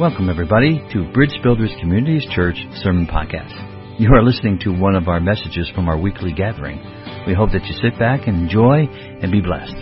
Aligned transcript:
Welcome, 0.00 0.30
everybody, 0.30 0.78
to 0.92 1.10
Bridge 1.12 1.36
Builders 1.42 1.72
Communities 1.80 2.24
Church 2.30 2.54
Sermon 2.84 3.04
Podcast. 3.04 3.98
You 3.98 4.14
are 4.14 4.22
listening 4.22 4.60
to 4.60 4.70
one 4.70 4.94
of 4.94 5.08
our 5.08 5.18
messages 5.18 5.68
from 5.74 5.88
our 5.88 5.98
weekly 5.98 6.32
gathering. 6.32 6.78
We 7.26 7.34
hope 7.34 7.50
that 7.50 7.64
you 7.64 7.72
sit 7.82 7.98
back 7.98 8.28
and 8.28 8.42
enjoy 8.42 8.86
and 8.86 9.32
be 9.32 9.40
blessed. 9.40 9.74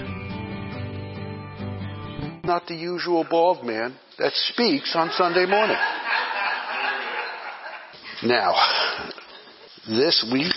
Not 2.47 2.67
the 2.67 2.77
usual 2.77 3.27
bald 3.29 3.67
man 3.67 3.95
that 4.19 4.33
speaks 4.33 4.95
on 4.97 5.11
Sunday 5.11 5.45
morning. 5.45 5.77
Now, 8.25 8.55
this 9.87 10.27
week, 10.33 10.57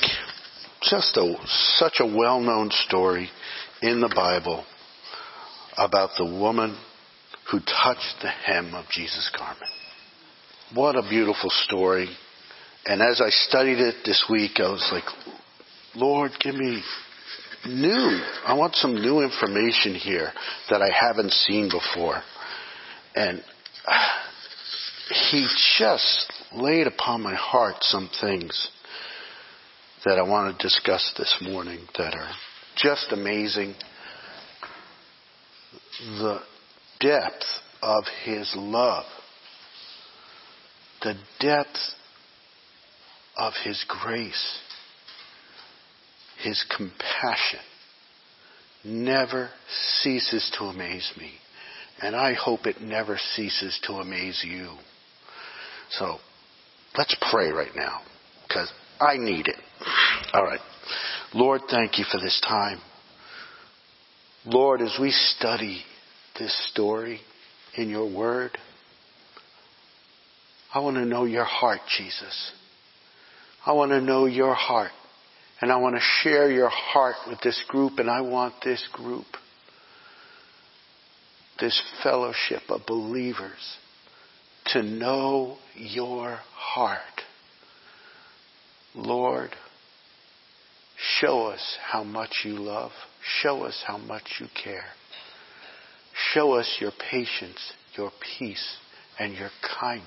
just 0.83 1.17
a, 1.17 1.35
such 1.75 1.99
a 1.99 2.05
well-known 2.05 2.69
story 2.87 3.29
in 3.81 3.99
the 3.99 4.11
Bible 4.15 4.63
about 5.77 6.11
the 6.17 6.23
woman 6.23 6.77
who 7.51 7.59
touched 7.59 8.15
the 8.21 8.29
hem 8.29 8.73
of 8.73 8.85
Jesus' 8.91 9.31
garment. 9.37 9.71
What 10.73 10.95
a 10.95 11.01
beautiful 11.01 11.49
story. 11.49 12.07
And 12.85 13.01
as 13.01 13.21
I 13.21 13.29
studied 13.29 13.79
it 13.79 13.95
this 14.05 14.25
week, 14.29 14.51
I 14.57 14.69
was 14.69 14.87
like, 14.91 15.03
Lord, 15.95 16.31
give 16.39 16.55
me 16.55 16.81
new. 17.67 18.21
I 18.45 18.53
want 18.53 18.75
some 18.75 18.95
new 18.95 19.21
information 19.21 19.95
here 19.95 20.31
that 20.69 20.81
I 20.81 20.89
haven't 20.91 21.31
seen 21.31 21.69
before. 21.69 22.21
And 23.15 23.43
he 25.31 25.47
just 25.77 26.31
laid 26.53 26.87
upon 26.87 27.21
my 27.21 27.35
heart 27.35 27.77
some 27.81 28.09
things 28.21 28.69
that 30.05 30.17
I 30.17 30.21
want 30.21 30.57
to 30.57 30.63
discuss 30.63 31.13
this 31.17 31.35
morning 31.41 31.79
that 31.97 32.15
are 32.15 32.31
just 32.77 33.07
amazing. 33.11 33.73
The 35.99 36.39
depth 36.99 37.45
of 37.81 38.03
His 38.23 38.53
love, 38.55 39.05
the 41.01 41.15
depth 41.39 41.77
of 43.37 43.53
His 43.63 43.83
grace, 43.87 44.59
His 46.43 46.63
compassion 46.75 47.59
never 48.83 49.49
ceases 50.01 50.51
to 50.57 50.65
amaze 50.65 51.11
me. 51.17 51.31
And 52.01 52.15
I 52.15 52.33
hope 52.33 52.65
it 52.65 52.81
never 52.81 53.17
ceases 53.35 53.77
to 53.83 53.93
amaze 53.93 54.41
you. 54.45 54.77
So 55.91 56.17
let's 56.97 57.15
pray 57.29 57.51
right 57.51 57.75
now 57.75 58.01
because 58.47 58.71
I 59.01 59.17
need 59.17 59.47
it. 59.47 59.57
All 60.33 60.43
right. 60.43 60.61
Lord, 61.33 61.61
thank 61.69 61.99
you 61.99 62.05
for 62.09 62.19
this 62.19 62.41
time. 62.47 62.79
Lord, 64.45 64.81
as 64.81 64.97
we 64.99 65.11
study 65.11 65.83
this 66.39 66.69
story 66.71 67.19
in 67.75 67.89
your 67.89 68.09
word, 68.11 68.57
I 70.73 70.79
want 70.79 70.95
to 70.97 71.05
know 71.05 71.25
your 71.25 71.43
heart, 71.43 71.81
Jesus. 71.97 72.51
I 73.65 73.73
want 73.73 73.91
to 73.91 74.01
know 74.01 74.25
your 74.25 74.53
heart. 74.53 74.91
And 75.61 75.71
I 75.71 75.77
want 75.77 75.95
to 75.95 76.01
share 76.21 76.49
your 76.49 76.69
heart 76.69 77.15
with 77.27 77.41
this 77.41 77.61
group, 77.67 77.93
and 77.97 78.09
I 78.09 78.21
want 78.21 78.53
this 78.63 78.87
group, 78.93 79.25
this 81.59 81.81
fellowship 82.01 82.61
of 82.69 82.85
believers, 82.87 83.77
to 84.67 84.81
know 84.81 85.57
your 85.75 86.39
heart. 86.55 87.01
Lord, 88.95 89.49
show 91.19 91.47
us 91.47 91.77
how 91.91 92.03
much 92.03 92.41
you 92.45 92.53
love. 92.53 92.91
Show 93.41 93.63
us 93.63 93.83
how 93.85 93.97
much 93.97 94.35
you 94.39 94.47
care. 94.63 94.85
Show 96.33 96.53
us 96.53 96.77
your 96.79 96.91
patience, 97.11 97.73
your 97.95 98.11
peace, 98.37 98.77
and 99.17 99.33
your 99.33 99.49
kindness. 99.79 100.05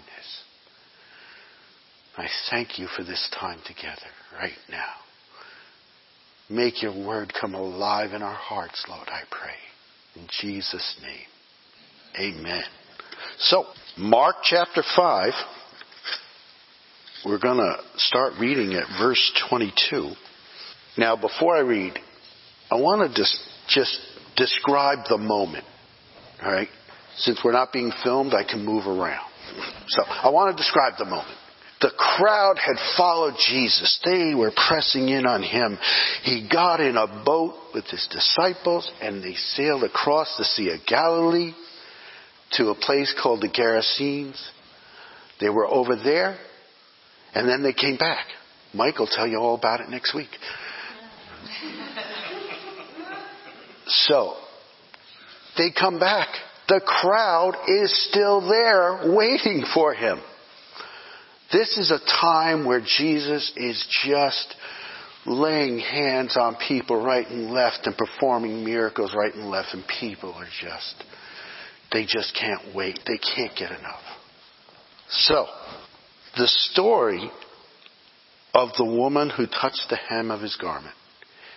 I 2.17 2.27
thank 2.51 2.79
you 2.79 2.87
for 2.95 3.03
this 3.03 3.31
time 3.39 3.59
together 3.67 4.11
right 4.39 4.53
now. 4.71 4.95
Make 6.51 6.83
your 6.83 6.93
word 6.93 7.33
come 7.39 7.55
alive 7.55 8.13
in 8.13 8.23
our 8.23 8.35
hearts, 8.35 8.85
Lord, 8.89 9.09
I 9.09 9.23
pray. 9.31 9.55
In 10.17 10.29
Jesus' 10.41 11.01
name. 11.03 12.37
Amen. 12.37 12.63
So, 13.39 13.65
Mark 13.97 14.37
chapter 14.43 14.83
5, 14.95 15.33
we're 17.25 17.39
going 17.39 17.57
to 17.57 17.77
start 17.97 18.35
reading 18.39 18.75
at 18.75 18.85
verse 19.01 19.33
22. 19.49 20.13
Now, 20.99 21.17
before 21.17 21.57
I 21.57 21.61
read, 21.61 21.99
I 22.71 22.75
want 22.75 23.11
to 23.11 23.17
just, 23.17 23.39
just 23.69 23.99
describe 24.37 25.07
the 25.09 25.17
moment. 25.17 25.65
All 26.45 26.53
right? 26.53 26.69
Since 27.17 27.41
we're 27.45 27.53
not 27.53 27.73
being 27.73 27.93
filmed, 28.03 28.35
I 28.35 28.45
can 28.45 28.65
move 28.65 28.87
around. 28.87 29.29
So 29.89 30.03
I 30.07 30.31
want 30.31 30.57
to 30.57 30.61
describe 30.61 30.95
the 30.99 31.05
moment. 31.05 31.37
The 31.81 31.91
crowd 31.99 32.59
had 32.59 32.77
followed 32.97 33.35
Jesus. 33.49 34.01
They 34.05 34.35
were 34.35 34.53
pressing 34.55 35.09
in 35.09 35.27
on 35.27 35.43
him. 35.43 35.79
He 36.23 36.49
got 36.51 36.81
in 36.81 36.97
a 36.97 37.25
boat 37.25 37.55
with 37.75 37.87
his 37.87 38.09
disciples 38.11 38.91
and 39.01 39.23
they 39.23 39.35
sailed 39.35 39.83
across 39.83 40.37
the 40.39 40.45
Sea 40.45 40.71
of 40.71 40.87
Galilee 40.87 41.53
to 42.53 42.69
a 42.69 42.77
place 42.77 43.13
called 43.21 43.41
the 43.41 43.49
Gerasenes. 43.49 44.41
They 45.41 45.49
were 45.49 45.67
over 45.67 45.97
there 45.97 46.39
and 47.35 47.49
then 47.49 47.65
they 47.65 47.73
came 47.73 47.97
back. 47.97 48.27
Mike 48.73 48.99
will 48.99 49.09
tell 49.09 49.27
you 49.27 49.39
all 49.39 49.57
about 49.57 49.81
it 49.81 49.89
next 49.89 50.15
week. 50.15 50.31
So, 53.87 54.37
they 55.57 55.71
come 55.71 55.99
back. 55.99 56.29
The 56.69 56.81
crowd 56.85 57.55
is 57.69 58.09
still 58.09 58.41
there 58.41 59.15
waiting 59.15 59.65
for 59.75 59.95
him. 59.95 60.21
This 61.53 61.77
is 61.77 61.91
a 61.91 61.99
time 61.99 62.65
where 62.65 62.81
Jesus 62.81 63.53
is 63.57 63.85
just 64.05 64.55
laying 65.27 65.79
hands 65.79 66.37
on 66.37 66.57
people 66.57 67.03
right 67.03 67.29
and 67.29 67.51
left 67.51 67.81
and 67.87 67.97
performing 67.97 68.65
miracles 68.65 69.15
right 69.15 69.35
and 69.35 69.51
left 69.51 69.69
and 69.75 69.85
people 70.01 70.33
are 70.33 70.49
just, 70.61 71.05
they 71.93 72.07
just 72.07 72.35
can't 72.35 72.75
wait. 72.75 72.99
They 73.07 73.19
can't 73.19 73.55
get 73.57 73.71
enough. 73.71 74.03
So, 75.11 75.47
the 76.37 76.47
story 76.47 77.31
of 78.55 78.71
the 78.79 78.85
woman 78.85 79.29
who 79.29 79.47
touched 79.47 79.87
the 79.91 79.97
hem 79.97 80.31
of 80.31 80.41
his 80.41 80.57
garment 80.57 80.95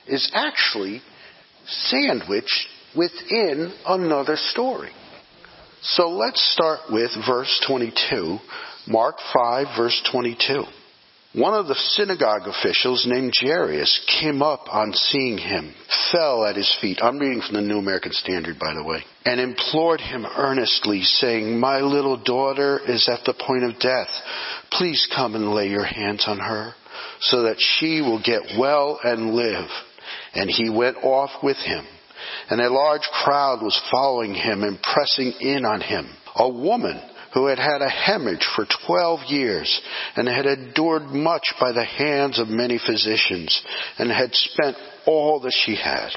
is 0.08 0.30
actually 0.34 1.02
sandwiched 1.66 2.68
within 2.96 3.74
another 3.86 4.36
story. 4.36 4.92
So 5.82 6.10
let's 6.10 6.42
start 6.54 6.80
with 6.90 7.12
verse 7.28 7.64
22, 7.68 8.40
Mark 8.88 9.18
5, 9.34 9.68
verse 9.78 10.02
22. 10.12 10.64
One 11.36 11.54
of 11.54 11.68
the 11.68 11.76
synagogue 11.76 12.48
officials 12.48 13.06
named 13.06 13.34
Jairus 13.36 14.00
came 14.22 14.42
up 14.42 14.74
on 14.74 14.94
seeing 14.94 15.38
him, 15.38 15.76
fell 16.12 16.46
at 16.46 16.56
his 16.56 16.74
feet. 16.80 17.00
I'm 17.02 17.20
reading 17.20 17.42
from 17.42 17.56
the 17.56 17.62
New 17.62 17.78
American 17.78 18.14
Standard, 18.14 18.58
by 18.58 18.74
the 18.74 18.84
way, 18.84 19.04
and 19.26 19.42
implored 19.42 20.00
him 20.00 20.26
earnestly, 20.26 21.02
saying, 21.02 21.60
My 21.60 21.82
little 21.82 22.16
daughter 22.16 22.80
is 22.88 23.10
at 23.10 23.26
the 23.26 23.34
point 23.34 23.66
of 23.66 23.80
death. 23.80 24.08
Please 24.72 25.08
come 25.14 25.36
and 25.36 25.54
lay 25.54 25.68
your 25.68 25.84
hands 25.84 26.24
on 26.26 26.40
her, 26.40 26.74
so 27.20 27.44
that 27.44 27.58
she 27.60 28.00
will 28.00 28.22
get 28.24 28.58
well 28.58 28.98
and 29.04 29.36
live. 29.36 29.68
And 30.34 30.50
he 30.50 30.70
went 30.70 30.98
off 31.04 31.44
with 31.44 31.58
him 31.58 31.86
and 32.50 32.62
a 32.62 32.70
large 32.70 33.08
crowd 33.24 33.62
was 33.62 33.80
following 33.92 34.34
him 34.34 34.64
and 34.64 34.82
pressing 34.82 35.34
in 35.40 35.66
on 35.66 35.82
him. 35.82 36.08
A 36.36 36.50
woman 36.50 37.02
who 37.34 37.48
had 37.48 37.60
had 37.60 37.82
a 37.82 37.90
hemorrhage 37.90 38.48
for 38.56 38.66
12 38.88 39.20
years 39.28 39.82
and 40.16 40.28
had 40.28 40.46
endured 40.46 41.04
much 41.04 41.54
by 41.60 41.74
the 41.74 41.84
hands 41.84 42.40
of 42.40 42.48
many 42.48 42.80
physicians 42.80 43.62
and 43.98 44.10
had 44.10 44.34
spent 44.34 44.78
all 45.06 45.42
that 45.42 45.54
she 45.66 45.76
had 45.76 46.10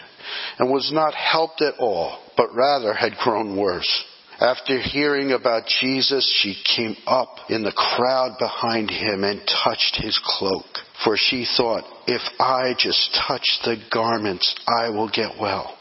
and 0.59 0.71
was 0.71 0.93
not 0.93 1.15
helped 1.15 1.61
at 1.61 1.75
all, 1.79 2.21
but 2.37 2.55
rather 2.55 2.95
had 2.95 3.17
grown 3.17 3.57
worse. 3.57 4.05
After 4.41 4.79
hearing 4.79 5.33
about 5.33 5.67
Jesus, 5.81 6.33
she 6.41 6.55
came 6.77 6.97
up 7.07 7.51
in 7.51 7.65
the 7.65 7.73
crowd 7.73 8.37
behind 8.39 8.89
him 8.89 9.25
and 9.25 9.41
touched 9.65 9.97
his 9.97 10.21
cloak. 10.25 10.65
For 11.05 11.17
she 11.17 11.45
thought, 11.57 11.83
if 12.07 12.23
I 12.39 12.75
just 12.79 13.19
touch 13.27 13.59
the 13.65 13.77
garments, 13.93 14.55
I 14.69 14.91
will 14.91 15.09
get 15.09 15.41
well. 15.41 15.78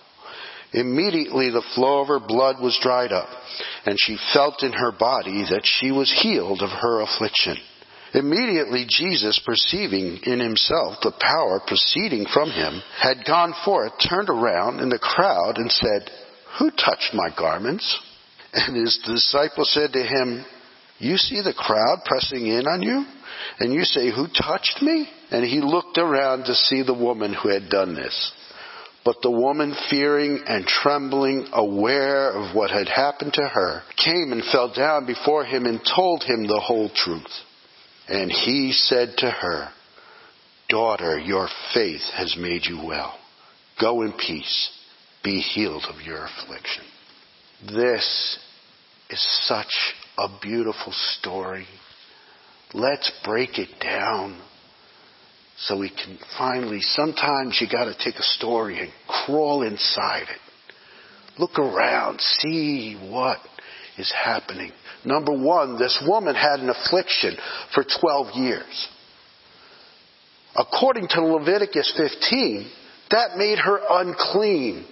Immediately 0.77 1.49
the 1.49 1.65
flow 1.73 2.01
of 2.01 2.07
her 2.07 2.19
blood 2.19 2.61
was 2.61 2.77
dried 2.79 3.11
up, 3.11 3.29
and 3.87 3.97
she 3.99 4.15
felt 4.31 4.61
in 4.61 4.73
her 4.73 4.91
body 4.91 5.43
that 5.49 5.65
she 5.65 5.91
was 5.91 6.15
healed 6.21 6.61
of 6.61 6.69
her 6.69 7.01
affliction. 7.01 7.57
Immediately 8.13 8.85
Jesus, 8.87 9.41
perceiving 9.43 10.19
in 10.23 10.39
himself 10.39 11.01
the 11.01 11.17
power 11.19 11.59
proceeding 11.65 12.27
from 12.31 12.51
him, 12.51 12.79
had 13.01 13.25
gone 13.25 13.55
forth, 13.65 13.93
turned 14.07 14.29
around 14.29 14.79
in 14.79 14.89
the 14.89 14.99
crowd, 14.99 15.57
and 15.57 15.71
said, 15.71 16.11
Who 16.59 16.69
touched 16.69 17.11
my 17.13 17.29
garments? 17.35 17.99
And 18.53 18.75
his 18.75 18.99
disciples 19.03 19.73
said 19.73 19.93
to 19.93 20.03
him, 20.03 20.45
You 20.99 21.17
see 21.17 21.41
the 21.41 21.55
crowd 21.57 22.01
pressing 22.05 22.45
in 22.45 22.67
on 22.67 22.83
you, 22.83 23.03
and 23.59 23.73
you 23.73 23.83
say, 23.83 24.11
Who 24.11 24.27
touched 24.27 24.83
me? 24.83 25.09
And 25.31 25.43
he 25.43 25.59
looked 25.59 25.97
around 25.97 26.45
to 26.45 26.53
see 26.53 26.83
the 26.83 26.93
woman 26.93 27.33
who 27.33 27.49
had 27.49 27.67
done 27.69 27.95
this. 27.95 28.31
But 29.07 29.21
the 29.21 29.31
woman, 29.31 29.73
fearing 29.89 30.43
and 30.45 30.67
trembling, 30.67 31.47
aware 31.53 32.29
of 32.29 32.53
what 32.53 32.71
had 32.71 32.89
happened 32.89 33.31
to 33.35 33.47
her, 33.47 33.83
came 33.95 34.33
and 34.33 34.43
fell 34.51 34.73
down 34.73 35.05
before 35.05 35.45
him 35.45 35.65
and 35.65 35.79
told 35.95 36.23
him 36.23 36.45
the 36.45 36.59
whole 36.59 36.89
truth. 36.93 37.31
And 38.09 38.29
he 38.29 38.73
said 38.73 39.13
to 39.19 39.31
her, 39.31 39.69
Daughter, 40.67 41.17
your 41.19 41.47
faith 41.73 42.01
has 42.17 42.35
made 42.37 42.65
you 42.65 42.85
well. 42.85 43.17
Go 43.79 44.01
in 44.01 44.11
peace. 44.11 44.71
Be 45.23 45.39
healed 45.39 45.85
of 45.89 46.01
your 46.01 46.25
affliction. 46.25 46.83
This 47.65 48.37
is 49.09 49.47
such 49.47 49.73
a 50.17 50.27
beautiful 50.41 50.91
story. 50.91 51.65
Let's 52.73 53.09
break 53.23 53.57
it 53.57 53.69
down 53.79 54.41
so 55.59 55.77
we 55.79 55.89
can 55.89 56.19
finally, 56.37 56.81
sometimes 56.81 57.59
you 57.59 57.67
gotta 57.71 57.95
take 57.97 58.15
a 58.15 58.23
story 58.23 58.79
and 58.79 58.91
crawl 59.07 59.63
inside 59.63 60.23
it. 60.23 61.39
Look 61.39 61.57
around, 61.57 62.21
see 62.21 62.95
what 63.09 63.39
is 63.97 64.11
happening. 64.11 64.71
Number 65.03 65.33
one, 65.33 65.79
this 65.79 66.03
woman 66.07 66.35
had 66.35 66.59
an 66.59 66.69
affliction 66.69 67.37
for 67.73 67.83
12 67.83 68.35
years. 68.35 68.87
According 70.55 71.07
to 71.09 71.21
Leviticus 71.21 71.93
15, 71.97 72.69
that 73.11 73.37
made 73.37 73.59
her 73.59 73.79
unclean 73.89 74.85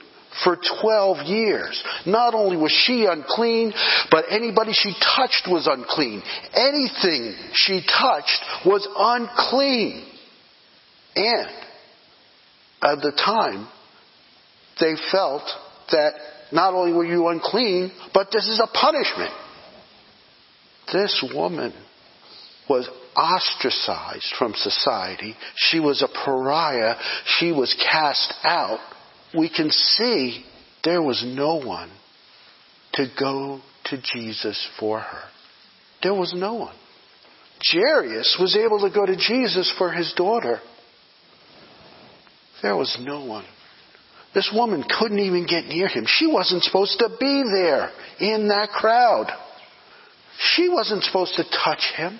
for 0.44 0.57
12 0.81 1.27
years. 1.27 1.83
Not 2.06 2.33
only 2.33 2.57
was 2.57 2.71
she 2.71 3.06
unclean, 3.06 3.73
but 4.12 4.25
anybody 4.29 4.73
she 4.73 4.94
touched 5.15 5.47
was 5.47 5.67
unclean. 5.67 6.21
Anything 6.53 7.35
she 7.53 7.81
touched 7.81 8.44
was 8.65 8.88
unclean. 8.97 10.06
And 11.15 11.50
at 12.81 13.01
the 13.01 13.12
time, 13.12 13.67
they 14.79 14.94
felt 15.12 15.44
that 15.91 16.13
not 16.51 16.73
only 16.73 16.94
were 16.94 17.06
you 17.06 17.27
unclean, 17.27 17.91
but 18.13 18.27
this 18.31 18.47
is 18.47 18.59
a 18.62 18.67
punishment. 18.67 19.33
This 20.91 21.25
woman 21.33 21.73
was 22.69 22.89
ostracized 23.15 24.33
from 24.38 24.53
society. 24.56 25.35
She 25.56 25.79
was 25.79 26.01
a 26.01 26.07
pariah. 26.07 26.95
She 27.38 27.51
was 27.51 27.73
cast 27.91 28.33
out. 28.44 28.79
We 29.38 29.50
can 29.50 29.71
see 29.71 30.45
there 30.83 31.01
was 31.01 31.23
no 31.25 31.56
one 31.56 31.91
to 32.94 33.07
go 33.19 33.62
to 33.85 34.01
Jesus 34.01 34.67
for 34.79 35.00
her. 35.00 35.23
There 36.03 36.13
was 36.13 36.33
no 36.35 36.56
one. 36.56 36.75
Jairus 37.63 38.38
was 38.39 38.56
able 38.56 38.79
to 38.81 38.94
go 38.94 39.06
to 39.06 39.15
Jesus 39.15 39.73
for 39.77 39.91
his 39.91 40.13
daughter. 40.15 40.59
There 42.65 42.75
was 42.75 42.97
no 43.00 43.23
one. 43.23 43.45
This 44.33 44.51
woman 44.51 44.83
couldn't 44.83 45.19
even 45.19 45.45
get 45.45 45.65
near 45.65 45.88
him. 45.88 46.06
She 46.07 46.25
wasn't 46.25 46.63
supposed 46.63 46.97
to 46.97 47.09
be 47.19 47.44
there 47.44 47.91
in 48.19 48.47
that 48.47 48.69
crowd. 48.69 49.27
She 50.39 50.67
wasn't 50.67 51.03
supposed 51.03 51.35
to 51.35 51.44
touch 51.44 51.94
him, 51.95 52.19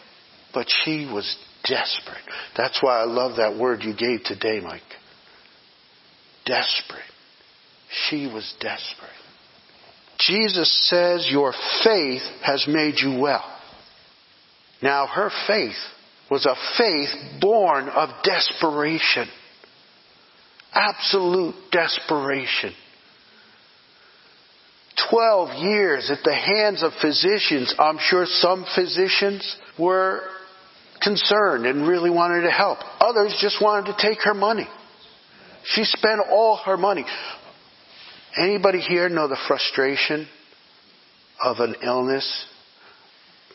but 0.54 0.68
she 0.70 1.10
was 1.12 1.36
desperate. 1.64 2.22
That's 2.56 2.78
why 2.84 3.00
I 3.00 3.06
love 3.06 3.38
that 3.38 3.58
word 3.58 3.82
you 3.82 3.96
gave 3.96 4.24
today, 4.24 4.60
Mike. 4.64 4.84
Desperate. 6.46 7.02
She 8.08 8.28
was 8.28 8.54
desperate. 8.60 9.10
Jesus 10.20 10.88
says, 10.88 11.28
Your 11.28 11.54
faith 11.84 12.22
has 12.44 12.68
made 12.68 13.00
you 13.00 13.20
well. 13.20 13.52
Now, 14.84 15.08
her 15.08 15.32
faith 15.48 15.74
was 16.30 16.46
a 16.46 16.56
faith 16.78 17.42
born 17.42 17.90
of 17.90 18.10
desperation. 18.24 19.28
Absolute 20.76 21.56
desperation. 21.72 22.74
Twelve 25.10 25.58
years 25.64 26.12
at 26.12 26.24
the 26.24 26.34
hands 26.34 26.84
of 26.84 26.92
physicians. 27.02 27.74
I'm 27.80 27.98
sure 28.00 28.26
some 28.26 28.66
physicians 28.76 29.58
were 29.80 30.22
concerned 31.02 31.66
and 31.66 31.88
really 31.88 32.10
wanted 32.10 32.42
to 32.42 32.52
help. 32.52 32.80
Others 33.00 33.38
just 33.42 33.62
wanted 33.62 33.94
to 33.94 33.98
take 34.02 34.20
her 34.24 34.34
money. 34.34 34.68
She 35.64 35.84
spent 35.84 36.22
all 36.30 36.58
her 36.58 36.78
money. 36.78 37.06
Anybody 38.38 38.80
here 38.80 39.08
know 39.08 39.28
the 39.28 39.40
frustration 39.48 40.28
of 41.44 41.60
an 41.60 41.76
illness 41.84 42.46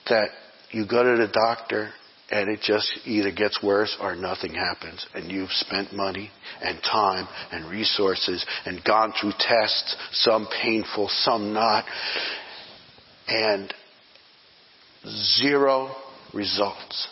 that 0.08 0.28
you 0.70 0.86
go 0.86 1.02
to 1.02 1.26
the 1.26 1.30
doctor 1.32 1.90
and 2.30 2.48
it 2.48 2.60
just 2.62 2.92
either 3.06 3.32
gets 3.32 3.60
worse 3.62 3.96
or 4.00 4.14
nothing 4.14 4.54
happens 4.54 5.04
and 5.14 5.30
you've 5.30 5.50
spent 5.50 5.92
money 5.92 6.30
and 6.62 6.80
time 6.82 7.26
and 7.50 7.70
resources 7.70 8.44
and 8.64 8.84
gone 8.84 9.12
through 9.20 9.32
tests, 9.38 9.96
some 10.12 10.46
painful, 10.62 11.08
some 11.08 11.52
not, 11.52 11.84
and 13.26 13.74
zero 15.06 15.94
results. 16.32 17.08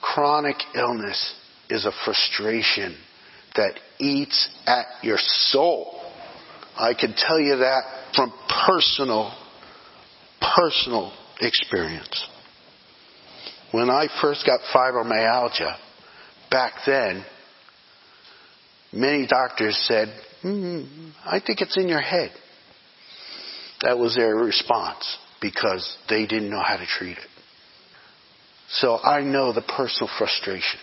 Chronic 0.00 0.56
illness 0.74 1.34
is 1.70 1.84
a 1.84 1.92
frustration 2.04 2.96
that 3.56 3.74
eats 3.98 4.48
at 4.66 4.86
your 5.02 5.18
soul. 5.18 6.00
I 6.76 6.94
can 6.94 7.14
tell 7.16 7.40
you 7.40 7.56
that 7.56 7.82
from 8.14 8.32
personal, 8.66 9.32
personal 10.40 11.12
experience. 11.40 12.26
When 13.70 13.90
I 13.90 14.08
first 14.22 14.46
got 14.46 14.60
fibromyalgia, 14.74 15.76
back 16.50 16.72
then, 16.86 17.24
many 18.92 19.26
doctors 19.26 19.76
said, 19.86 20.08
mm, 20.42 21.12
I 21.24 21.40
think 21.40 21.60
it's 21.60 21.76
in 21.76 21.88
your 21.88 22.00
head. 22.00 22.30
That 23.82 23.98
was 23.98 24.16
their 24.16 24.34
response 24.34 25.18
because 25.40 25.96
they 26.08 26.26
didn't 26.26 26.50
know 26.50 26.62
how 26.62 26.76
to 26.76 26.86
treat 26.86 27.18
it. 27.18 27.28
So 28.70 28.98
I 28.98 29.22
know 29.22 29.52
the 29.52 29.62
personal 29.62 30.10
frustration 30.18 30.80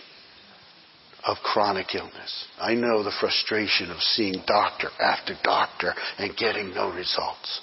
of 1.24 1.38
chronic 1.38 1.94
illness. 1.94 2.46
I 2.58 2.74
know 2.74 3.02
the 3.02 3.12
frustration 3.20 3.90
of 3.90 4.00
seeing 4.00 4.42
doctor 4.46 4.88
after 5.00 5.34
doctor 5.42 5.92
and 6.18 6.36
getting 6.36 6.72
no 6.72 6.92
results. 6.92 7.60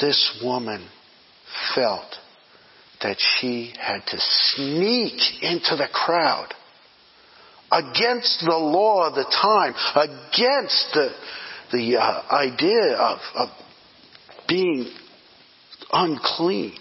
This 0.00 0.40
woman 0.42 0.86
felt 1.74 2.16
that 3.04 3.18
she 3.18 3.70
had 3.78 4.00
to 4.06 4.16
sneak 4.18 5.42
into 5.42 5.76
the 5.76 5.88
crowd 5.92 6.48
against 7.70 8.40
the 8.40 8.56
law 8.56 9.06
of 9.06 9.14
the 9.14 9.24
time, 9.24 9.74
against 9.94 10.86
the, 10.94 11.10
the 11.70 11.98
uh, 11.98 12.22
idea 12.32 12.96
of, 12.96 13.18
of 13.34 13.48
being 14.48 14.90
unclean. 15.92 16.72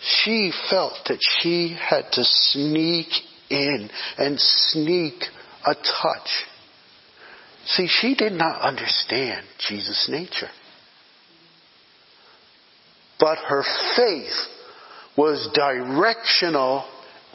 She 0.00 0.50
felt 0.68 0.94
that 1.06 1.20
she 1.40 1.76
had 1.80 2.10
to 2.12 2.24
sneak 2.24 3.06
in 3.48 3.88
and 4.18 4.40
sneak 4.40 5.22
a 5.64 5.74
touch. 5.74 6.30
See, 7.66 7.86
she 7.86 8.16
did 8.16 8.32
not 8.32 8.60
understand 8.60 9.46
Jesus' 9.68 10.08
nature. 10.10 10.50
But 13.20 13.38
her 13.38 13.62
faith 13.96 14.53
was 15.16 15.48
directional 15.54 16.84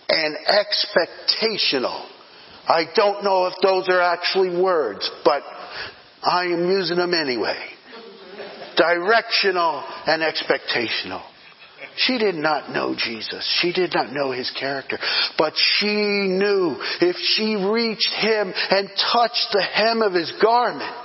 and 0.10 0.38
expectational. 0.48 2.06
I 2.68 2.86
don't 2.96 3.24
know 3.24 3.48
if 3.48 3.54
those 3.62 3.88
are 3.90 4.02
actually 4.02 4.62
words, 4.62 5.10
but 5.24 5.44
I 6.22 6.46
am 6.46 6.70
using 6.70 6.98
them 6.98 7.14
anyway. 7.14 7.58
Directional 8.76 9.84
and 10.06 10.22
expectational. 10.22 11.24
She 11.96 12.18
did 12.18 12.36
not 12.36 12.72
know 12.72 12.96
Jesus. 12.96 13.46
She 13.60 13.74
did 13.74 13.94
not 13.94 14.14
know 14.14 14.32
his 14.32 14.50
character. 14.58 14.98
But 15.38 15.54
she 15.56 15.88
knew 15.88 16.78
if 17.02 17.18
she 17.18 17.56
reached 17.56 18.14
him 18.14 18.54
and 18.70 18.90
touched 19.12 19.48
the 19.52 19.62
hem 19.62 20.02
of 20.02 20.14
his 20.14 20.32
garment, 20.42 20.96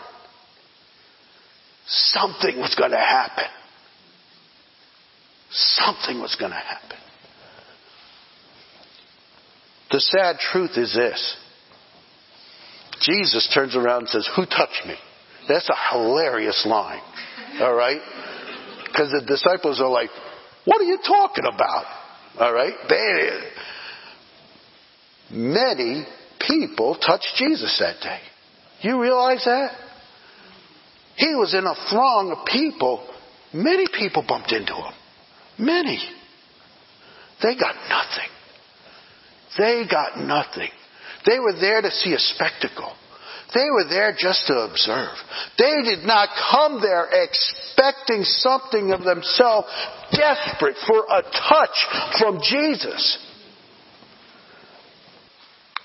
something 1.87 2.59
was 2.59 2.75
going 2.77 2.93
to 2.93 2.97
happen. 2.97 3.45
Something 5.55 6.21
was 6.21 6.37
going 6.39 6.51
to 6.51 6.57
happen. 6.57 6.99
The 9.91 10.01
sad 10.01 10.37
truth 10.39 10.73
is 10.77 10.93
this. 10.95 11.37
Jesus 13.01 13.49
turns 13.55 13.77
around 13.77 14.01
and 14.01 14.09
says, 14.09 14.29
Who 14.35 14.45
touched 14.47 14.83
me? 14.87 14.97
That's 15.49 15.69
a 15.69 15.93
hilarious 15.93 16.67
line. 16.69 17.03
All 17.61 17.75
right? 17.75 18.01
Because 18.87 19.11
the 19.11 19.25
disciples 19.27 19.81
are 19.81 19.89
like, 19.89 20.11
what 20.65 20.81
are 20.81 20.85
you 20.85 20.99
talking 20.99 21.45
about? 21.45 21.85
All 22.39 22.53
right? 22.53 22.75
They, 22.89 23.29
many 25.31 26.07
people 26.47 26.97
touched 26.97 27.35
Jesus 27.37 27.77
that 27.81 28.01
day. 28.03 28.21
You 28.81 29.01
realize 29.01 29.45
that? 29.45 29.73
He 31.17 31.35
was 31.35 31.55
in 31.55 31.65
a 31.65 31.75
throng 31.91 32.33
of 32.33 32.47
people. 32.47 33.07
Many 33.53 33.87
people 33.97 34.25
bumped 34.27 34.53
into 34.53 34.75
him. 34.75 34.93
Many. 35.59 36.01
They 37.43 37.57
got 37.57 37.75
nothing. 37.89 38.31
They 39.59 39.85
got 39.91 40.19
nothing. 40.19 40.71
They 41.27 41.39
were 41.39 41.53
there 41.59 41.81
to 41.83 41.91
see 41.91 42.13
a 42.13 42.19
spectacle. 42.19 42.93
They 43.55 43.71
were 43.71 43.89
there 43.89 44.15
just 44.17 44.47
to 44.49 44.55
observe. 44.55 45.15
They 45.59 45.83
did 45.85 46.05
not 46.05 46.29
come 46.51 46.81
there 46.81 47.07
expecting 47.13 48.25
something 48.25 48.91
of 48.91 49.05
themselves, 49.05 49.69
desperate 50.11 50.77
for 50.87 51.05
a 51.09 51.23
touch 51.23 52.19
from 52.19 52.41
Jesus. 52.43 53.19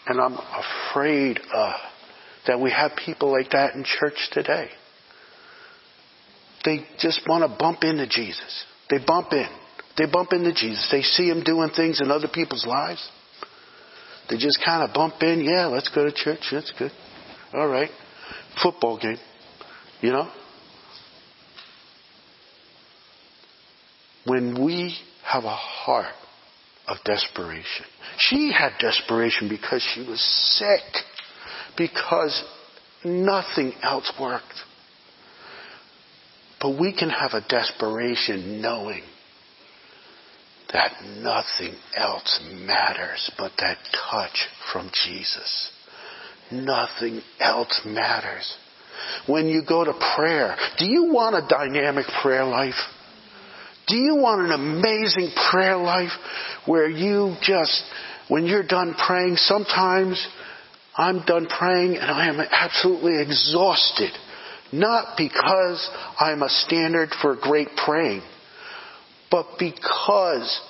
And 0.08 0.20
I'm 0.20 0.38
afraid 0.92 1.40
uh, 1.54 1.74
that 2.48 2.60
we 2.60 2.72
have 2.72 2.94
people 3.06 3.32
like 3.32 3.52
that 3.52 3.76
in 3.76 3.84
church 3.84 4.30
today. 4.32 4.70
They 6.66 6.86
just 6.98 7.22
want 7.28 7.50
to 7.50 7.58
bump 7.58 7.84
into 7.84 8.08
Jesus. 8.08 8.66
They 8.90 8.98
bump 9.06 9.34
in. 9.34 9.48
They 9.98 10.06
bump 10.12 10.34
into 10.34 10.54
Jesus. 10.54 10.88
They 10.92 11.02
see 11.02 11.30
him 11.30 11.44
doing 11.44 11.70
things 11.76 12.02
in 12.02 12.10
other 12.10 12.28
people's 12.32 12.66
lives. 12.66 13.08
They 14.30 14.38
just 14.38 14.60
kind 14.66 14.88
of 14.88 14.94
bump 14.94 15.16
in. 15.22 15.42
Yeah, 15.42 15.66
let's 15.66 15.90
go 15.90 16.06
to 16.06 16.12
church. 16.12 16.40
That's 16.52 16.72
good. 16.78 16.92
All 17.54 17.68
right. 17.68 17.90
Football 18.62 18.98
game. 19.00 19.18
You 20.02 20.12
know? 20.12 20.32
When 24.26 24.64
we 24.64 24.96
have 25.24 25.44
a 25.44 25.56
heart 25.56 26.14
of 26.88 26.98
desperation, 27.04 27.86
she 28.18 28.52
had 28.52 28.72
desperation 28.80 29.50
because 29.50 29.88
she 29.94 30.02
was 30.02 30.22
sick, 30.58 31.04
because 31.78 32.44
nothing 33.04 33.74
else 33.82 34.12
worked. 34.20 34.54
But 36.62 36.80
we 36.80 36.94
can 36.94 37.10
have 37.10 37.32
a 37.34 37.48
desperation 37.48 38.62
knowing 38.62 39.04
that 40.74 40.92
nothing 41.18 41.76
else 41.96 42.40
matters 42.52 43.32
but 43.38 43.52
that 43.58 43.78
touch 44.12 44.48
from 44.72 44.92
Jesus. 45.06 45.72
Nothing 46.52 47.22
else 47.40 47.82
matters. 47.86 48.56
When 49.28 49.48
you 49.48 49.64
go 49.68 49.84
to 49.84 49.94
prayer, 50.16 50.56
do 50.78 50.86
you 50.86 51.14
want 51.14 51.36
a 51.36 51.48
dynamic 51.48 52.06
prayer 52.22 52.44
life? 52.44 52.76
Do 53.88 53.96
you 53.96 54.16
want 54.18 54.42
an 54.42 54.52
amazing 54.52 55.32
prayer 55.50 55.78
life 55.78 56.12
where 56.66 56.88
you 56.88 57.36
just, 57.42 57.84
when 58.28 58.46
you're 58.46 58.68
done 58.68 58.94
praying, 58.94 59.38
sometimes 59.38 60.28
I'm 60.96 61.26
done 61.26 61.48
praying 61.48 61.96
and 61.96 62.12
I 62.12 62.28
am 62.28 62.40
absolutely 62.40 63.22
exhausted. 63.22 64.12
Not 64.72 65.18
because 65.18 65.90
I'm 66.20 66.44
a 66.44 66.50
standard 66.50 67.10
for 67.22 67.36
great 67.36 67.70
praying, 67.86 68.22
but 69.32 69.46
because 69.58 70.62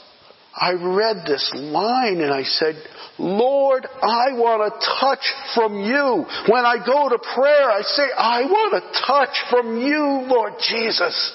I 0.55 0.73
read 0.73 1.23
this 1.25 1.51
line 1.55 2.21
and 2.21 2.33
I 2.33 2.43
said, 2.43 2.75
Lord, 3.17 3.85
I 3.85 4.33
want 4.33 4.61
a 4.61 4.79
touch 5.01 5.25
from 5.55 5.79
you. 5.83 6.25
When 6.47 6.65
I 6.65 6.77
go 6.85 7.09
to 7.09 7.17
prayer, 7.17 7.69
I 7.69 7.81
say, 7.81 8.07
I 8.17 8.43
want 8.43 8.83
a 8.83 9.05
touch 9.05 9.37
from 9.49 9.77
you, 9.79 10.25
Lord 10.27 10.53
Jesus. 10.61 11.33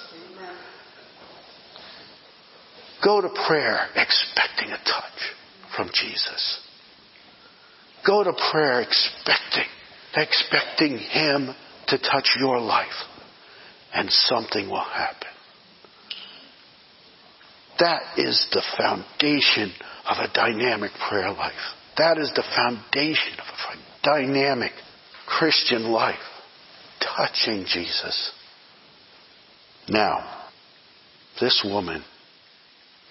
Go 3.04 3.21
to 3.21 3.28
prayer 3.47 3.88
expecting 3.94 4.71
a 4.71 4.78
touch 4.78 5.35
from 5.76 5.90
Jesus. 5.92 6.61
Go 8.06 8.25
to 8.25 8.33
prayer 8.50 8.80
expecting, 8.80 9.68
expecting 10.16 10.99
Him 10.99 11.54
to 11.88 11.99
touch 11.99 12.37
your 12.38 12.61
life 12.61 12.87
and 13.93 14.11
something 14.11 14.69
will 14.69 14.85
happen. 14.85 15.29
That 17.79 18.19
is 18.19 18.47
the 18.53 18.62
foundation 18.76 19.73
of 20.09 20.19
a 20.19 20.33
dynamic 20.33 20.93
prayer 21.09 21.33
life. 21.33 21.53
That 21.97 22.19
is 22.19 22.31
the 22.35 22.45
foundation 22.57 23.35
of 23.38 23.76
a 23.76 24.05
dynamic 24.05 24.73
Christian 25.26 25.85
life. 25.85 26.19
Touching 27.00 27.64
Jesus. 27.69 28.33
Now, 29.88 30.49
this 31.41 31.64
woman 31.64 32.03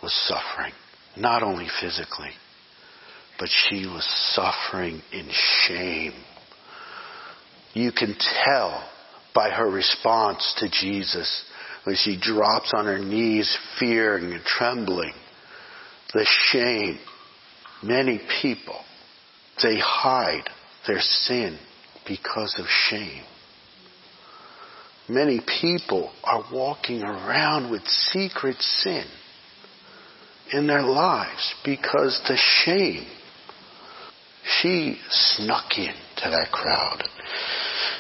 was 0.02 0.14
suffering, 0.28 0.74
not 1.16 1.44
only 1.44 1.68
physically, 1.80 2.32
but 3.40 3.50
she 3.50 3.86
was 3.86 4.06
suffering 4.34 5.02
in 5.12 5.30
shame. 5.68 6.14
You 7.74 7.92
can 7.92 8.16
tell 8.46 8.88
by 9.34 9.50
her 9.50 9.70
response 9.70 10.54
to 10.60 10.70
Jesus 10.70 11.44
when 11.84 11.96
she 11.96 12.20
drops 12.20 12.72
on 12.74 12.86
her 12.86 13.00
knees, 13.00 13.58
fearing 13.80 14.32
and 14.32 14.44
trembling, 14.44 15.14
the 16.14 16.26
shame. 16.52 17.00
Many 17.82 18.22
people, 18.42 18.80
they 19.62 19.78
hide 19.78 20.50
their 20.88 21.02
sin 21.02 21.58
because 22.08 22.56
of 22.60 22.66
shame. 22.68 23.24
Many 25.10 25.42
people 25.62 26.14
are 26.24 26.46
walking 26.54 27.04
around 27.04 27.72
with 27.72 27.86
secret 27.86 28.56
sin 28.62 29.04
in 30.54 30.68
their 30.68 30.84
lives 30.84 31.54
because 31.66 32.22
the 32.28 32.38
shame. 32.38 33.06
She 34.62 34.98
snuck 35.10 35.78
in 35.78 35.94
to 36.18 36.30
that 36.30 36.50
crowd. 36.52 37.04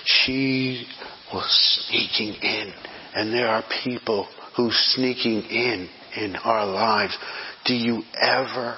She 0.06 0.86
was 1.34 1.88
sneaking 1.88 2.36
in 2.42 2.74
and 3.16 3.34
there 3.34 3.48
are 3.48 3.64
people 3.84 4.28
who 4.56 4.70
sneaking 4.72 5.44
in 5.44 5.90
in 6.16 6.36
our 6.36 6.66
lives. 6.66 7.18
Do 7.66 7.74
you 7.74 8.04
ever 8.22 8.78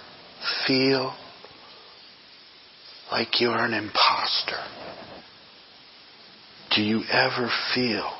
feel 0.67 1.15
like 3.11 3.39
you're 3.41 3.57
an 3.57 3.73
imposter? 3.73 4.63
Do 6.75 6.81
you 6.81 7.01
ever 7.11 7.49
feel 7.73 8.11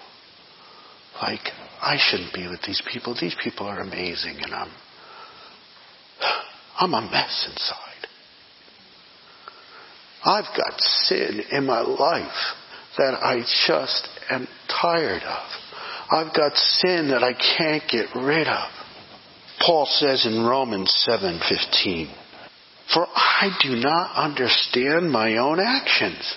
like 1.21 1.41
I 1.81 1.97
shouldn't 2.00 2.33
be 2.33 2.47
with 2.47 2.62
these 2.63 2.81
people? 2.91 3.15
These 3.19 3.35
people 3.43 3.67
are 3.67 3.81
amazing 3.81 4.38
and 4.41 4.53
I'm 4.53 4.71
I'm 6.77 6.93
a 6.93 7.01
mess 7.01 7.47
inside. 7.50 8.07
I've 10.25 10.57
got 10.57 10.79
sin 10.79 11.41
in 11.51 11.65
my 11.65 11.81
life 11.81 12.55
that 12.98 13.14
I 13.24 13.42
just 13.68 14.08
am 14.30 14.48
tired 14.70 15.24
of. 15.24 15.48
I've 16.12 16.34
got 16.34 16.56
sin 16.56 17.10
that 17.10 17.24
I 17.24 17.34
can't 17.34 17.84
get 17.90 18.16
rid 18.16 18.48
of. 18.48 18.70
Paul 19.60 19.86
says 19.86 20.25
in 20.25 20.46
Romans 20.46 20.94
7:15, 21.08 22.10
"For 22.94 23.08
I 23.16 23.56
do 23.62 23.75
not 23.75 24.16
understand 24.16 25.12
my 25.12 25.38
own 25.38 25.60
actions. 25.60 26.36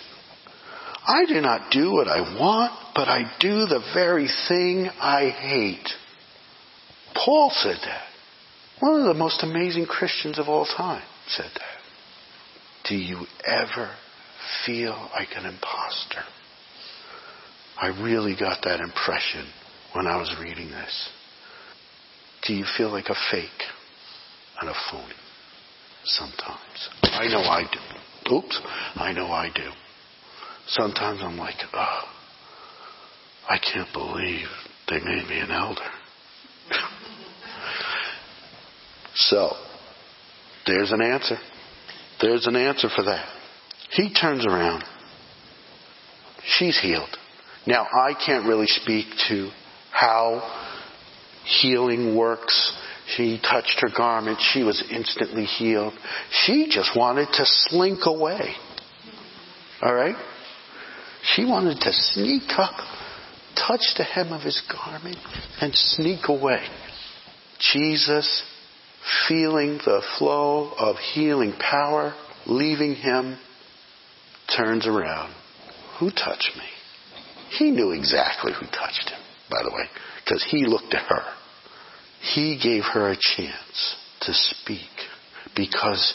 I 1.07 1.25
do 1.27 1.41
not 1.41 1.71
do 1.71 1.91
what 1.91 2.09
I 2.09 2.21
want, 2.21 2.73
but 2.95 3.09
I 3.09 3.31
do 3.39 3.67
the 3.67 3.81
very 3.93 4.29
thing 4.29 4.91
I 5.01 5.29
hate." 5.29 5.95
Paul 7.15 7.51
said 7.51 7.81
that. 7.85 8.07
One 8.81 9.01
of 9.01 9.07
the 9.07 9.15
most 9.15 9.43
amazing 9.43 9.87
Christians 9.87 10.39
of 10.39 10.49
all 10.49 10.65
time 10.65 11.03
said 11.27 11.51
that. 11.53 11.81
Do 12.85 12.95
you 12.95 13.27
ever 13.45 13.91
feel 14.65 15.11
like 15.13 15.37
an 15.37 15.47
impostor? 15.47 16.25
I 17.81 17.89
really 18.03 18.35
got 18.39 18.59
that 18.65 18.81
impression 18.81 19.47
when 19.95 20.07
I 20.07 20.17
was 20.17 20.35
reading 20.41 20.71
this. 20.71 21.09
Do 22.47 22.55
you 22.55 22.65
feel 22.77 22.91
like 22.91 23.09
a 23.09 23.15
fake 23.31 23.49
and 24.61 24.69
a 24.69 24.75
phony? 24.91 25.15
Sometimes. 26.05 26.89
I 27.03 27.29
know 27.29 27.41
I 27.41 27.65
do. 27.71 28.35
Oops. 28.35 28.61
I 28.97 29.13
know 29.13 29.27
I 29.27 29.51
do. 29.55 29.71
Sometimes 30.67 31.21
I'm 31.23 31.37
like, 31.37 31.57
oh, 31.73 32.03
I 33.49 33.59
can't 33.59 33.93
believe 33.93 34.47
they 34.89 34.99
made 34.99 35.29
me 35.29 35.41
an 35.41 35.51
elder. 35.51 35.81
so, 39.15 39.53
there's 40.67 40.93
an 40.93 41.01
answer. 41.01 41.37
There's 42.21 42.47
an 42.47 42.57
answer 42.57 42.89
for 42.95 43.05
that. 43.05 43.27
He 43.91 44.13
turns 44.13 44.47
around. 44.47 44.85
She's 46.59 46.79
healed. 46.81 47.17
Now, 47.69 47.87
I 47.93 48.15
can't 48.15 48.47
really 48.47 48.67
speak 48.67 49.05
to 49.29 49.51
how 49.93 50.41
healing 51.45 52.17
works. 52.17 52.73
She 53.15 53.39
touched 53.39 53.81
her 53.81 53.91
garment. 53.95 54.39
She 54.41 54.63
was 54.63 54.83
instantly 54.91 55.45
healed. 55.45 55.93
She 56.31 56.69
just 56.71 56.97
wanted 56.97 57.29
to 57.35 57.45
slink 57.45 58.07
away. 58.07 58.55
All 59.83 59.93
right? 59.93 60.17
She 61.35 61.45
wanted 61.45 61.79
to 61.83 61.93
sneak 61.93 62.49
up, 62.57 62.75
touch 63.55 63.83
the 63.99 64.05
hem 64.05 64.33
of 64.33 64.41
his 64.41 64.63
garment, 64.73 65.19
and 65.61 65.75
sneak 65.75 66.29
away. 66.29 66.67
Jesus, 67.61 68.45
feeling 69.29 69.77
the 69.85 70.03
flow 70.19 70.73
of 70.79 70.97
healing 70.97 71.53
power 71.53 72.15
leaving 72.47 72.95
him, 72.95 73.39
turns 74.57 74.87
around. 74.87 75.35
Who 76.01 76.11
touched 76.11 76.53
me? 76.57 76.65
He 77.51 77.71
knew 77.71 77.93
exactly 77.93 78.53
who 78.53 78.67
touched 78.67 79.11
him 79.11 79.21
by 79.51 79.63
the 79.63 79.71
way, 79.71 79.85
because 80.25 80.47
he 80.51 80.67
looked 80.67 80.95
at 80.95 81.07
her. 81.09 81.25
He 82.35 82.59
gave 82.63 82.83
her 82.93 83.11
a 83.11 83.17
chance 83.17 83.97
to 84.23 84.33
speak 84.35 84.91
because 85.57 86.15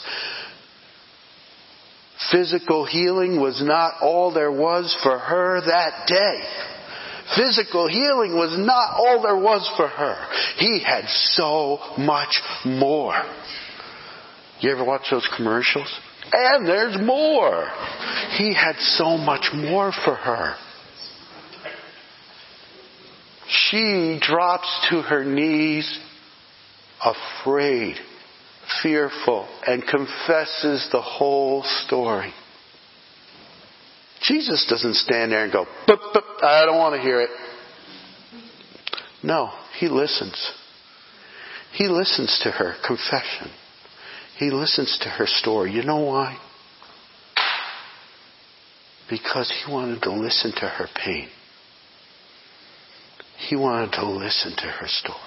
Physical 2.30 2.86
healing 2.86 3.40
was 3.40 3.60
not 3.62 3.94
all 4.00 4.32
there 4.32 4.52
was 4.52 4.96
for 5.02 5.18
her 5.18 5.60
that 5.60 6.06
day. 6.06 6.40
Physical 7.36 7.88
healing 7.88 8.34
was 8.34 8.56
not 8.56 8.94
all 8.96 9.20
there 9.20 9.36
was 9.36 9.68
for 9.76 9.88
her. 9.88 10.26
He 10.56 10.80
had 10.80 11.04
so 11.08 11.80
much 11.98 12.40
more. 12.64 13.20
You 14.60 14.70
ever 14.70 14.84
watch 14.84 15.02
those 15.10 15.28
commercials? 15.36 15.92
And 16.32 16.66
there's 16.66 16.96
more. 17.02 17.66
He 18.38 18.54
had 18.54 18.76
so 18.78 19.18
much 19.18 19.50
more 19.52 19.92
for 20.04 20.14
her. 20.14 20.54
She 23.74 24.20
drops 24.20 24.86
to 24.90 25.02
her 25.02 25.24
knees, 25.24 25.98
afraid, 27.04 27.96
fearful, 28.84 29.48
and 29.66 29.82
confesses 29.82 30.88
the 30.92 31.02
whole 31.02 31.64
story. 31.84 32.32
Jesus 34.22 34.64
doesn't 34.70 34.94
stand 34.94 35.32
there 35.32 35.42
and 35.42 35.52
go, 35.52 35.66
but, 35.88 35.98
but, 36.12 36.22
I 36.40 36.64
don't 36.66 36.78
want 36.78 36.94
to 36.94 37.02
hear 37.02 37.20
it. 37.20 37.30
No, 39.24 39.50
he 39.80 39.88
listens. 39.88 40.52
He 41.72 41.88
listens 41.88 42.38
to 42.44 42.52
her 42.52 42.76
confession. 42.86 43.50
He 44.38 44.52
listens 44.52 44.96
to 45.02 45.08
her 45.08 45.26
story. 45.26 45.72
You 45.72 45.82
know 45.82 45.98
why? 45.98 46.38
Because 49.10 49.52
he 49.66 49.72
wanted 49.72 50.00
to 50.02 50.12
listen 50.12 50.52
to 50.52 50.68
her 50.68 50.86
pain. 50.94 51.28
He 53.36 53.56
wanted 53.56 53.92
to 53.92 54.08
listen 54.08 54.54
to 54.56 54.66
her 54.66 54.86
story. 54.86 55.18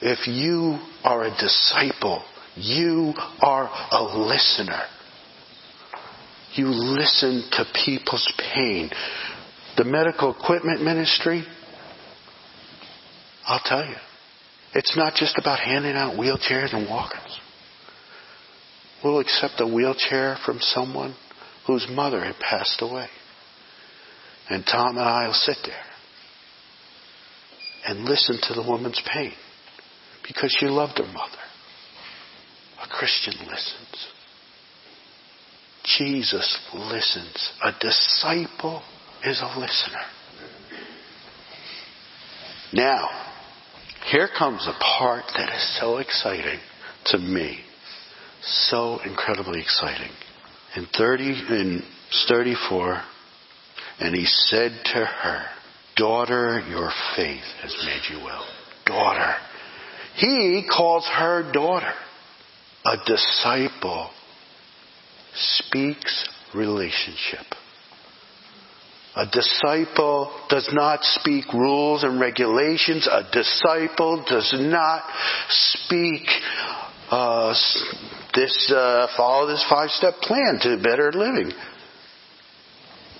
If 0.00 0.26
you 0.26 0.78
are 1.04 1.24
a 1.24 1.36
disciple, 1.38 2.24
you 2.56 3.12
are 3.40 3.68
a 3.90 4.18
listener. 4.18 4.82
You 6.54 6.68
listen 6.68 7.44
to 7.52 7.64
people's 7.84 8.32
pain. 8.54 8.90
The 9.76 9.84
medical 9.84 10.34
equipment 10.34 10.82
ministry, 10.82 11.44
I'll 13.46 13.60
tell 13.64 13.84
you, 13.84 13.96
it's 14.74 14.96
not 14.96 15.14
just 15.14 15.38
about 15.38 15.60
handing 15.60 15.96
out 15.96 16.18
wheelchairs 16.18 16.74
and 16.74 16.88
walkers. 16.88 17.40
We'll 19.04 19.20
accept 19.20 19.54
a 19.60 19.66
wheelchair 19.66 20.36
from 20.44 20.58
someone 20.60 21.14
whose 21.66 21.86
mother 21.90 22.24
had 22.24 22.36
passed 22.36 22.82
away. 22.82 23.08
And 24.48 24.64
Tom 24.66 24.96
and 24.96 25.06
I 25.06 25.26
will 25.26 25.34
sit 25.34 25.58
there 25.64 25.87
and 27.86 28.04
listen 28.04 28.38
to 28.42 28.54
the 28.54 28.62
woman's 28.62 29.00
pain 29.12 29.32
because 30.26 30.54
she 30.58 30.66
loved 30.66 30.98
her 30.98 31.06
mother. 31.06 31.38
A 32.84 32.88
Christian 32.88 33.34
listens. 33.40 34.08
Jesus 35.96 36.58
listens. 36.74 37.50
A 37.64 37.72
disciple 37.80 38.82
is 39.24 39.40
a 39.40 39.58
listener. 39.58 40.02
Now, 42.72 43.08
here 44.10 44.28
comes 44.38 44.66
a 44.66 44.78
part 44.98 45.24
that 45.36 45.54
is 45.54 45.78
so 45.80 45.98
exciting 45.98 46.60
to 47.06 47.18
me. 47.18 47.60
So 48.42 49.00
incredibly 49.04 49.60
exciting. 49.60 50.10
In 50.76 50.86
30, 50.96 51.24
in 51.24 51.82
34, 52.28 53.02
and 54.00 54.14
he 54.14 54.26
said 54.26 54.72
to 54.84 55.04
her, 55.04 55.46
Daughter, 55.98 56.62
your 56.68 56.90
faith 57.16 57.44
has 57.62 57.76
made 57.84 58.02
you 58.08 58.24
well. 58.24 58.46
Daughter. 58.86 59.34
He 60.14 60.64
calls 60.70 61.04
her 61.06 61.50
daughter. 61.52 61.92
A 62.84 62.96
disciple 63.04 64.10
speaks 65.34 66.28
relationship. 66.54 67.44
A 69.16 69.26
disciple 69.26 70.32
does 70.48 70.70
not 70.72 71.02
speak 71.02 71.52
rules 71.52 72.04
and 72.04 72.20
regulations. 72.20 73.08
A 73.10 73.28
disciple 73.32 74.24
does 74.28 74.54
not 74.56 75.02
speak 75.48 76.22
uh, 77.10 77.54
this 78.34 78.72
uh, 78.74 79.08
follow 79.16 79.48
this 79.48 79.64
five 79.68 79.90
step 79.90 80.14
plan 80.20 80.60
to 80.62 80.80
better 80.82 81.10
living. 81.12 81.52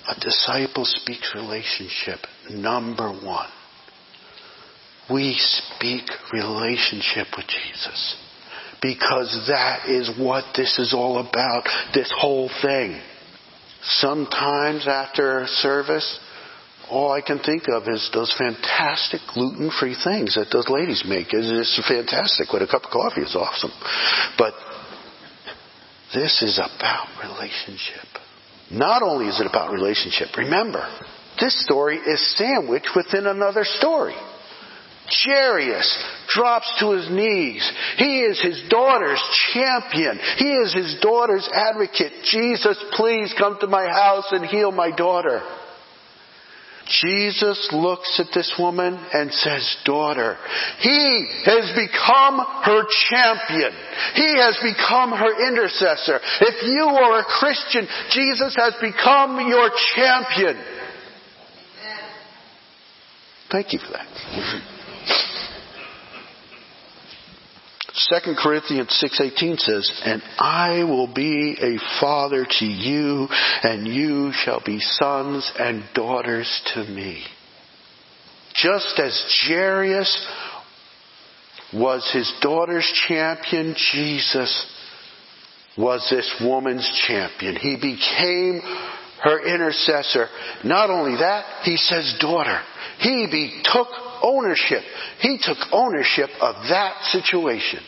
A 0.09 0.18
disciple 0.21 0.85
speaks 0.85 1.33
relationship. 1.35 2.21
Number 2.51 3.11
one. 3.11 3.49
We 5.11 5.37
speak 5.38 6.05
relationship 6.33 7.29
with 7.37 7.47
Jesus. 7.47 8.16
Because 8.81 9.47
that 9.49 9.88
is 9.88 10.11
what 10.18 10.44
this 10.57 10.79
is 10.79 10.94
all 10.94 11.18
about. 11.18 11.64
This 11.92 12.12
whole 12.16 12.51
thing. 12.62 13.01
Sometimes 13.83 14.87
after 14.87 15.44
service, 15.47 16.18
all 16.90 17.12
I 17.12 17.21
can 17.21 17.38
think 17.38 17.64
of 17.68 17.87
is 17.88 18.09
those 18.14 18.35
fantastic 18.38 19.21
gluten-free 19.35 19.97
things 20.03 20.37
that 20.37 20.49
those 20.53 20.68
ladies 20.68 21.05
make. 21.07 21.29
It's 21.33 21.81
fantastic. 21.87 22.53
With 22.53 22.62
a 22.62 22.66
cup 22.66 22.85
of 22.85 22.90
coffee, 22.90 23.23
it's 23.23 23.37
awesome. 23.37 23.73
But 24.38 24.55
this 26.14 26.42
is 26.42 26.59
about 26.59 27.09
relationship. 27.23 28.09
Not 28.70 29.02
only 29.02 29.28
is 29.28 29.40
it 29.40 29.46
about 29.46 29.72
relationship, 29.72 30.28
remember, 30.37 30.87
this 31.40 31.62
story 31.64 31.96
is 31.96 32.37
sandwiched 32.37 32.90
within 32.94 33.26
another 33.26 33.64
story. 33.64 34.14
Jairus 35.11 36.04
drops 36.28 36.70
to 36.81 36.90
his 36.92 37.09
knees. 37.11 37.72
He 37.96 38.20
is 38.20 38.40
his 38.40 38.62
daughter's 38.68 39.22
champion. 39.54 40.18
He 40.37 40.50
is 40.50 40.74
his 40.74 40.98
daughter's 41.00 41.48
advocate. 41.52 42.12
Jesus, 42.24 42.83
please 42.92 43.35
come 43.38 43.59
to 43.61 43.66
my 43.66 43.87
house 43.87 44.26
and 44.33 44.44
heal 44.44 44.70
my 44.70 44.90
daughter. 44.90 45.40
Jesus 46.88 47.68
looks 47.72 48.18
at 48.18 48.33
this 48.35 48.55
woman 48.59 48.98
and 49.12 49.33
says, 49.33 49.77
daughter, 49.85 50.37
he 50.81 51.27
has 51.44 51.70
become 51.77 52.38
her 52.64 52.83
champion. 53.11 53.72
He 54.14 54.38
has 54.38 54.57
become 54.62 55.11
her 55.12 55.48
intercessor. 55.48 56.18
If 56.40 56.62
you 56.62 56.85
are 56.85 57.20
a 57.20 57.24
Christian, 57.24 57.87
Jesus 58.11 58.57
has 58.57 58.74
become 58.81 59.48
your 59.48 59.70
champion. 59.94 60.57
Thank 63.51 63.72
you 63.72 63.79
for 63.79 63.92
that. 63.92 64.77
2 67.98 68.34
Corinthians 68.37 68.92
6:18 68.94 69.58
says, 69.58 69.90
"And 70.04 70.22
I 70.38 70.84
will 70.84 71.08
be 71.08 71.56
a 71.61 71.78
father 72.00 72.44
to 72.44 72.66
you, 72.66 73.28
and 73.62 73.87
you 73.87 74.32
shall 74.32 74.61
be 74.61 74.78
sons 74.80 75.50
and 75.58 75.82
daughters 75.94 76.48
to 76.74 76.84
me." 76.84 77.24
Just 78.54 78.98
as 78.98 79.14
Jairus 79.46 80.26
was 81.72 82.08
his 82.11 82.30
daughter's 82.40 82.90
champion, 83.08 83.74
Jesus 83.74 84.66
was 85.76 86.08
this 86.11 86.40
woman's 86.40 86.88
champion. 87.06 87.56
He 87.56 87.76
became 87.76 88.62
her 89.22 89.44
intercessor. 89.46 90.26
Not 90.64 90.90
only 90.90 91.16
that, 91.18 91.64
he 91.64 91.76
says 91.76 92.16
daughter. 92.20 92.61
He 93.00 93.26
be, 93.31 93.62
took 93.64 93.88
ownership. 94.22 94.83
He 95.20 95.38
took 95.40 95.59
ownership 95.72 96.31
of 96.40 96.54
that 96.68 97.02
situation. 97.11 97.81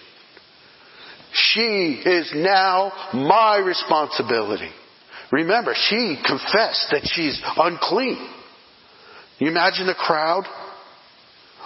She 1.32 2.02
is 2.04 2.32
now 2.34 2.92
my 3.12 3.58
responsibility. 3.58 4.70
Remember, 5.30 5.74
she 5.74 6.16
confessed 6.26 6.88
that 6.90 7.02
she's 7.04 7.40
unclean. 7.56 8.28
You 9.38 9.48
imagine 9.48 9.86
the 9.86 9.94
crowd? 9.94 10.44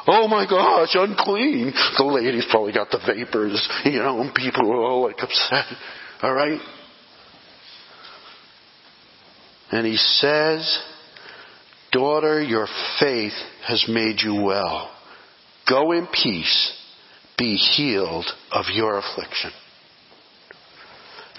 Oh 0.07 0.29
my 0.29 0.47
gosh, 0.49 0.91
unclean. 0.95 1.73
The 1.97 2.05
lady's 2.05 2.47
probably 2.51 2.73
got 2.73 2.91
the 2.91 3.01
vapors, 3.07 3.69
you 3.85 3.99
know, 3.99 4.21
and 4.21 4.35
people 4.35 4.71
are 4.71 4.83
all 4.83 5.03
like 5.03 5.17
upset. 5.19 5.65
Alright? 6.23 6.61
And 9.75 9.85
he 9.85 9.97
says, 9.97 10.79
Daughter, 11.91 12.41
your 12.41 12.69
faith 13.01 13.33
has 13.67 13.85
made 13.89 14.21
you 14.23 14.41
well. 14.41 14.97
Go 15.69 15.91
in 15.91 16.07
peace. 16.07 16.73
Be 17.37 17.57
healed 17.57 18.27
of 18.53 18.67
your 18.73 18.99
affliction. 18.99 19.51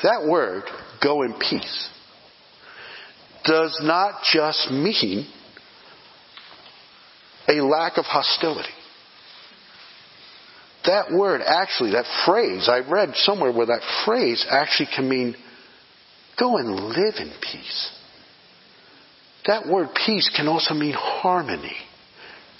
That 0.03 0.27
word, 0.29 0.63
go 1.01 1.21
in 1.23 1.35
peace, 1.39 1.89
does 3.45 3.79
not 3.81 4.15
just 4.33 4.69
mean 4.69 5.29
a 7.47 7.63
lack 7.63 7.97
of 7.97 8.03
hostility. 8.03 8.67
That 10.83 11.13
word 11.13 11.39
actually, 11.39 11.91
that 11.91 12.05
phrase, 12.25 12.67
I 12.67 12.79
read 12.79 13.15
somewhere 13.15 13.53
where 13.53 13.67
that 13.67 14.03
phrase 14.03 14.45
actually 14.49 14.89
can 14.93 15.07
mean 15.07 15.37
go 16.37 16.57
and 16.57 16.75
live 16.75 17.15
in 17.17 17.31
peace. 17.41 17.91
That 19.47 19.67
word 19.67 19.89
peace 20.05 20.29
can 20.35 20.47
also 20.47 20.73
mean 20.73 20.93
harmony. 20.97 21.75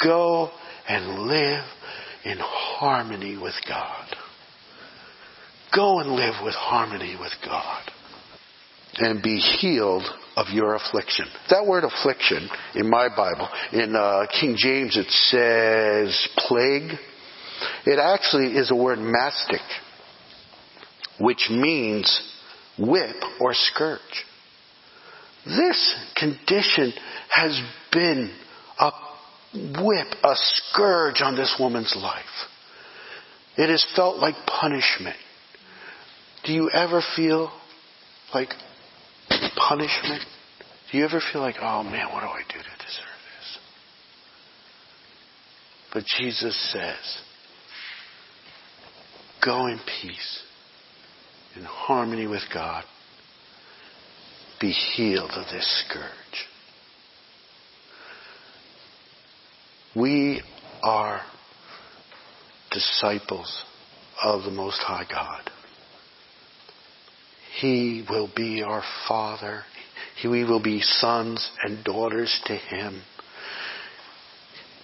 Go 0.04 0.52
and 0.88 1.24
live 1.28 1.64
in 2.24 2.38
harmony 2.40 3.38
with 3.38 3.56
God. 3.68 4.06
Go 5.76 6.00
and 6.00 6.12
live 6.12 6.36
with 6.44 6.54
harmony 6.56 7.16
with 7.20 7.34
God. 7.44 7.84
and 8.98 9.22
be 9.22 9.38
healed 9.40 10.04
of 10.38 10.48
your 10.54 10.76
affliction. 10.76 11.26
That 11.50 11.66
word 11.66 11.84
affliction 11.84 12.48
in 12.76 12.90
my 12.90 13.10
Bible, 13.10 13.50
in 13.74 13.96
uh, 13.96 14.26
King 14.40 14.56
James 14.58 14.96
it 14.98 15.10
says 15.10 16.28
plague. 16.38 16.92
It 17.86 18.00
actually 18.00 18.56
is 18.56 18.72
a 18.72 18.76
word 18.76 19.00
mastix, 19.00 19.60
which 21.20 21.50
means 21.50 22.34
whip 22.78 23.16
or 23.40 23.54
scourge. 23.54 24.00
This 25.46 25.96
condition 26.16 26.94
has 27.30 27.62
been 27.92 28.36
a 28.80 28.92
whip, 29.54 30.08
a 30.24 30.34
scourge 30.36 31.22
on 31.22 31.36
this 31.36 31.56
woman's 31.60 31.96
life. 31.96 32.24
It 33.58 33.70
has 33.70 33.86
felt 33.96 34.18
like 34.18 34.36
punishment. 34.48 35.16
Do 36.46 36.54
you 36.54 36.70
ever 36.72 37.02
feel 37.16 37.52
like 38.34 38.50
punishment? 39.56 40.24
Do 40.92 40.98
you 40.98 41.06
ever 41.06 41.22
feel 41.32 41.42
like, 41.42 41.56
oh 41.62 41.84
man, 41.84 42.12
what 42.12 42.22
do 42.22 42.28
I 42.28 42.42
do 42.48 42.58
to 42.58 42.86
deserve 42.86 43.16
this? 43.38 43.60
But 45.94 46.04
Jesus 46.18 46.72
says, 46.72 47.22
go 49.44 49.68
in 49.68 49.80
peace, 50.02 50.44
in 51.56 51.64
harmony 51.64 52.28
with 52.28 52.44
God. 52.54 52.84
Be 54.60 54.72
healed 54.72 55.32
of 55.32 55.46
this 55.52 55.84
scourge. 55.86 56.48
We 59.96 60.42
are 60.84 61.22
disciples 62.72 63.64
of 64.22 64.44
the 64.44 64.52
Most 64.52 64.80
High 64.80 65.06
God. 65.10 65.50
He 67.60 68.06
will 68.10 68.30
be 68.36 68.62
our 68.64 68.84
Father. 69.08 69.64
He, 70.22 70.28
we 70.28 70.44
will 70.44 70.62
be 70.62 70.82
sons 70.82 71.50
and 71.64 71.84
daughters 71.84 72.42
to 72.46 72.56
Him. 72.56 73.02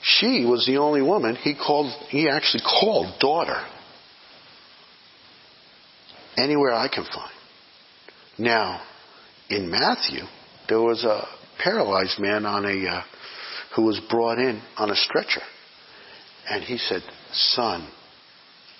She 0.01 0.45
was 0.45 0.65
the 0.65 0.77
only 0.77 1.01
woman 1.01 1.35
he 1.35 1.53
called, 1.55 1.91
he 2.09 2.27
actually 2.27 2.63
called 2.63 3.19
daughter. 3.19 3.61
Anywhere 6.37 6.73
I 6.73 6.87
can 6.87 7.03
find. 7.03 7.31
Now, 8.39 8.81
in 9.51 9.69
Matthew, 9.69 10.23
there 10.69 10.81
was 10.81 11.03
a 11.03 11.27
paralyzed 11.61 12.19
man 12.19 12.45
on 12.45 12.65
a, 12.65 12.87
uh, 12.89 13.01
who 13.75 13.83
was 13.83 13.99
brought 14.09 14.39
in 14.39 14.61
on 14.77 14.89
a 14.89 14.95
stretcher. 14.95 15.41
And 16.49 16.63
he 16.63 16.77
said, 16.77 17.01
Son, 17.33 17.87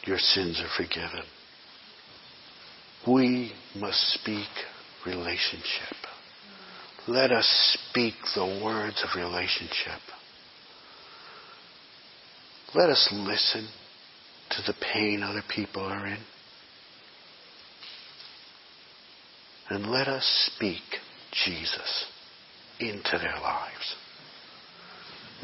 your 0.06 0.18
sins 0.18 0.62
are 0.62 0.84
forgiven. 0.84 1.24
We 3.08 3.52
must 3.76 4.00
speak 4.14 4.48
relationship. 5.06 5.96
Let 7.08 7.32
us 7.32 7.78
speak 7.90 8.14
the 8.36 8.62
words 8.64 9.04
of 9.04 9.20
relationship. 9.20 10.02
Let 12.74 12.90
us 12.90 13.10
listen 13.12 13.68
to 14.52 14.62
the 14.68 14.74
pain 14.94 15.24
other 15.24 15.44
people 15.54 15.84
are 15.84 16.08
in. 16.08 16.20
And 19.72 19.90
let 19.90 20.10
us 20.10 20.52
speak 20.54 20.82
Jesus 21.32 22.06
into 22.82 23.18
their 23.18 23.40
lives. 23.42 23.96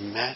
Amen. 0.01 0.35